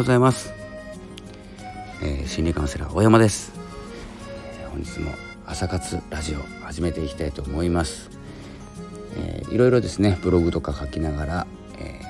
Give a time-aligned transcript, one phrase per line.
[0.00, 0.54] ようございます、
[2.02, 3.52] えー、心理カウンセラー大山です、
[4.58, 5.12] えー、本日も
[5.44, 8.08] 朝活ラジオ始めていきたいと思います、
[9.18, 11.46] えー、いろいろですねブログとか書きながら、
[11.78, 12.00] え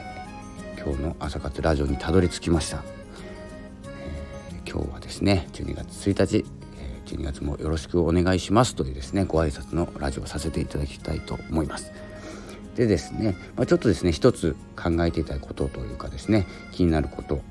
[0.76, 2.84] ー、今日の朝活ラジオにたどり着きました、
[3.86, 6.44] えー、今日はですね12月1日
[6.78, 8.76] え12月もよろしくお願いします。
[8.76, 11.90] というですねご挨拶のラジオをさせていただきたいと思います。
[12.76, 17.42] でですね、まあ、ちょっとですね一つ考えていたことというかですね気になること、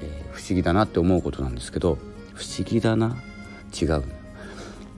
[0.00, 1.98] えー、不思議だなって思うことなんですけど
[2.34, 3.16] 不思議だな？
[3.78, 4.04] 違う、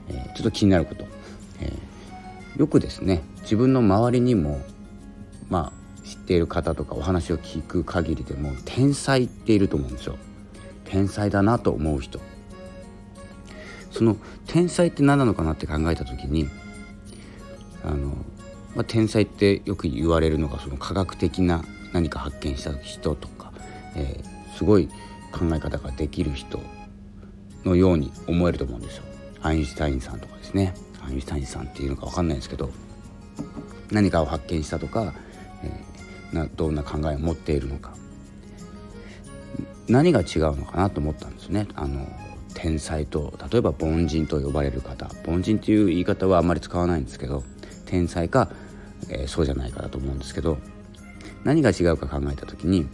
[0.09, 1.05] えー、ちょっと気になること、
[1.59, 4.61] えー、よくですね自分の周りにも
[5.49, 10.17] まあ知っている方とかお話を聞く限りでも天才っていると思うんですよ。
[10.85, 12.19] 天才だなと思う人。
[13.91, 16.47] その天才って何なのかなって考えた時に
[17.83, 18.09] あの
[18.73, 23.51] まあ、天才ってよく言われるのがその科学的な何か発見した人とか、
[23.95, 24.87] えー、すごい
[25.31, 26.59] 考え方ができる人
[27.65, 29.03] のように思えると思うんですよ。
[29.41, 30.75] アインシュタインさんとかですね。
[31.03, 32.69] アインシュタインさんっていうのか分かんないですけど。
[33.91, 35.15] 何かを発見したとか、
[35.63, 37.95] えー、などんな考えを持っているのか。
[39.87, 41.67] 何が違うのかなと思ったんですね。
[41.73, 42.07] あの
[42.53, 45.09] 天才と例えば凡人と呼ばれる方。
[45.25, 47.43] 凡人っていう言い方はあんまり使わないんですけど
[47.87, 48.51] 天才か、
[49.09, 50.59] えー、そうじゃないかだと思うんですけど。
[51.43, 52.87] 何が違うか考えた時に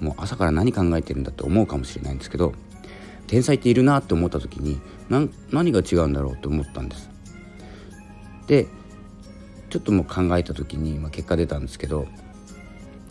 [0.00, 2.52] もう朝から何考えてるんだって思うかもしれないんですけど
[3.26, 4.80] 天才っているなって思った時に
[5.50, 7.10] 何が違うんだろうって思ったんです。
[8.46, 8.66] で
[9.70, 12.06] ちょっともう考えた時に、まあ、結果出たんですけど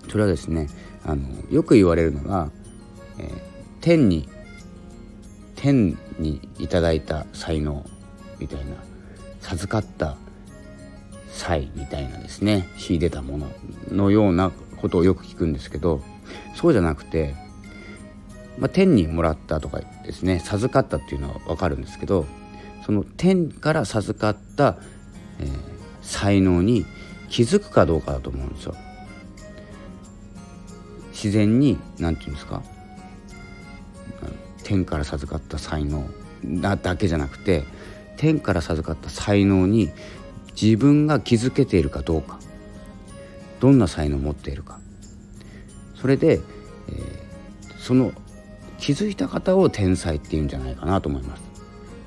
[0.10, 0.68] それはですね
[1.04, 2.52] あのよく言われるのが、
[3.18, 3.34] えー、
[3.82, 4.30] 天に
[5.56, 7.84] 天にいただいた才能
[8.40, 8.76] みたいな
[9.40, 10.18] 授かった
[11.32, 13.52] 才みたいなですね秀でたもの
[13.90, 16.04] のようなことをよく聞くんですけど
[16.56, 17.36] そうじゃなくて、
[18.58, 22.26] まあ、天にもらったとかですね授かったっていうのは分かるんですけど
[22.86, 24.78] その天から授かった、
[25.40, 25.50] えー、
[26.02, 26.86] 才能に
[27.30, 28.76] 気づくかどうかだと思うんですよ。
[31.12, 32.64] 自然に何て言うんですか
[34.64, 36.10] 天から授かった才能
[36.62, 37.64] だけじゃなくて
[38.18, 39.92] 天から授かった才能に
[40.60, 42.40] 自分が気づけているかどうか
[43.60, 44.80] どんな才能を持っているか
[46.02, 46.42] それで、
[46.90, 48.12] えー、その
[48.80, 51.44] 気づいた方を天才っていうんじゃないかなと思います。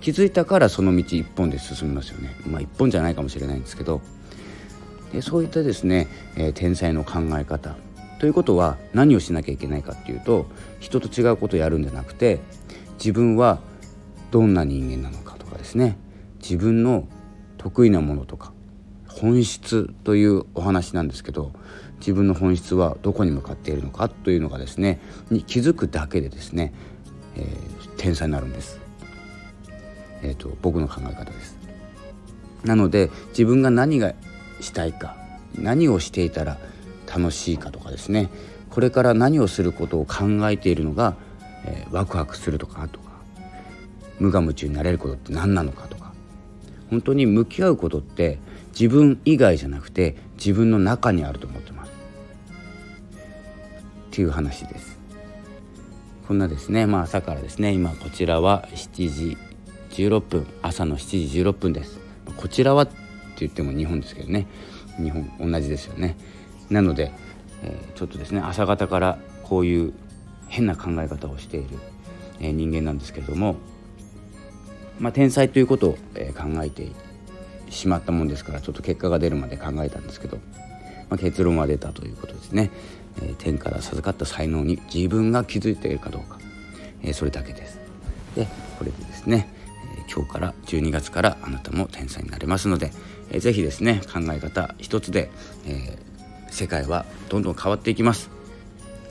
[0.01, 2.35] 気づいたからその道一本で進みますよね。
[2.47, 4.01] まあ一本じゃないかもしれないんですけど。
[5.13, 7.77] でそういったですね、えー、天才の考え方。
[8.19, 10.47] ということは何をしなきゃいけないかっていうと
[10.81, 12.41] 人と違うことをやるんじゃなくて
[12.99, 13.61] 自分は
[14.31, 15.97] どんな人間なのかとかですね。
[16.41, 17.07] 自分の
[17.59, 18.54] 得意なものとか
[19.25, 21.51] 本質というお話なんですけど
[21.97, 26.75] 自分の本質はどこに向かっているのかというのがですねに気づくだけでですね、
[27.35, 28.79] えー、天才になるんです、
[30.21, 31.57] えーと、僕の考え方です。
[32.65, 34.13] なので自分が何が
[34.61, 35.17] したいか
[35.59, 36.59] 何をしていたら
[37.07, 38.29] 楽しいかとかですね
[38.69, 41.17] これから何をすることを考えているのが、
[41.65, 43.11] えー、ワクワクするとかとか
[44.19, 46.13] 無我夢中になれることって何なのかとか
[46.91, 48.39] 本当に向き合うことって
[48.79, 51.93] 自分以外じゃなくて自分の中にあると思ってます。
[51.93, 51.95] っ
[54.11, 54.99] ていう話です。
[56.27, 56.87] こんなですね。
[56.87, 57.73] まあ朝からですね。
[57.73, 59.39] 今こちらは7時
[59.91, 60.47] 16分。
[60.63, 61.99] 朝の7時16分です。
[62.37, 62.95] こちらはって
[63.41, 64.47] 言っても日本ですけどね。
[64.97, 66.17] 日本同じですよね。
[66.69, 67.13] なので、
[67.63, 68.41] えー、ちょっとですね。
[68.41, 69.93] 朝方からこういう
[70.49, 71.79] 変な考え方をしている、
[72.41, 73.57] えー、人間なんですけれども。
[74.99, 76.89] まあ、天才ということを、え考えて
[77.75, 80.39] しまったもんですからちょっと結果が出るまで考えたんですけど、
[81.09, 82.71] まあ、結論は出たということですね、
[83.23, 86.39] えー、天から授かった才能に自分が気づいているかどうか、
[87.03, 87.79] えー、それだけです。
[88.35, 88.47] で
[88.79, 89.49] これでですね、
[89.99, 92.93] えー、今日から12月からあなたも天才になれますので、
[93.31, 95.31] えー、ぜひですね考え方一つで、
[95.67, 95.99] え
[96.51, 98.31] 世界はどんどん変わっていきます。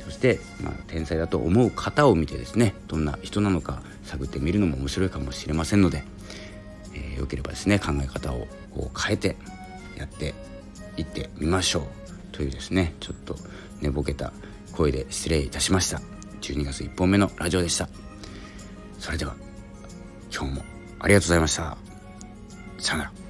[0.06, 6.04] そして、まあ、天才だと思う方を見てですねどんな人なのか探ってみるのも面白いかもしれませんので、
[6.94, 9.36] えー、よければですね考え方をこう変えて
[9.98, 10.34] やって
[10.98, 11.84] いってみましょう
[12.32, 13.36] というですねちょっと
[13.82, 14.34] 寝ぼけた
[14.72, 16.02] 声で失礼いたしました。
[16.42, 17.88] 12月1本目のラジオでした。
[19.00, 19.36] それでは
[20.34, 20.64] 今日も
[21.00, 21.78] ありがとうございました。
[22.80, 23.23] さよなら。